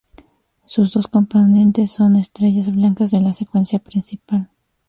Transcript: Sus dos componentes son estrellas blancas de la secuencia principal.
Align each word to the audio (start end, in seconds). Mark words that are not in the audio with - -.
Sus 0.65 0.93
dos 0.93 1.05
componentes 1.05 1.91
son 1.91 2.15
estrellas 2.15 2.73
blancas 2.75 3.11
de 3.11 3.21
la 3.21 3.35
secuencia 3.35 3.77
principal. 3.77 4.49